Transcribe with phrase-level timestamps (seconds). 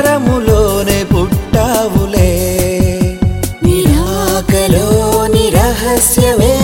[0.00, 2.30] నిరాకారములోనే పుట్టావులే.
[3.62, 6.59] నిరాకలోని రహస్యమేమిటో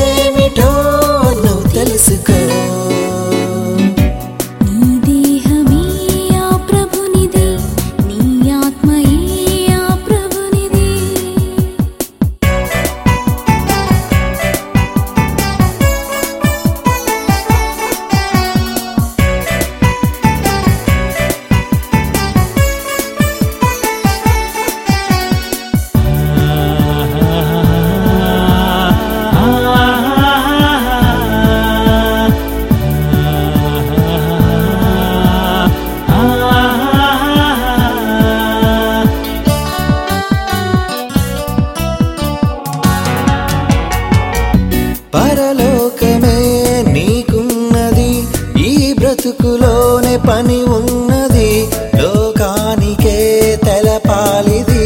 [54.64, 54.85] mi.